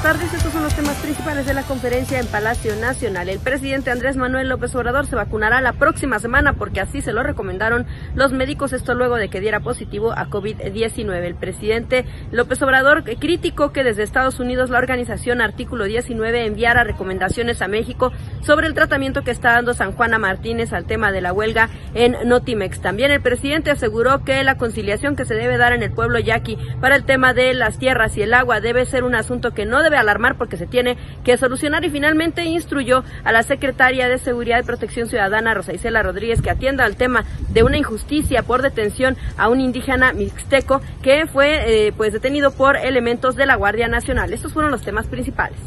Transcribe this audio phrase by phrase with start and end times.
[0.00, 0.32] tardes.
[0.32, 3.28] Estos son los temas principales de la conferencia en Palacio Nacional.
[3.28, 7.22] El presidente Andrés Manuel López Obrador se vacunará la próxima semana porque así se lo
[7.22, 11.24] recomendaron los médicos, esto luego de que diera positivo a COVID-19.
[11.24, 17.60] El presidente López Obrador criticó que desde Estados Unidos la organización Artículo 19 enviara recomendaciones
[17.60, 21.32] a México sobre el tratamiento que está dando San Juana Martínez al tema de la
[21.32, 22.80] huelga en Notimex.
[22.80, 26.56] También el presidente aseguró que la conciliación que se debe dar en el pueblo yaqui
[26.80, 29.96] para el tema de las tierras y el agua debe ser un asunto que debe
[29.96, 34.66] alarmar porque se tiene que solucionar y finalmente instruyó a la secretaria de Seguridad y
[34.66, 39.48] Protección Ciudadana, Rosa Isela Rodríguez, que atienda al tema de una injusticia por detención a
[39.48, 44.32] un indígena mixteco que fue eh, pues detenido por elementos de la Guardia Nacional.
[44.32, 45.58] Estos fueron los temas principales.